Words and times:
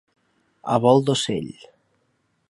A 0.75 0.77
vol 0.85 1.03
d'ocell. 1.09 1.51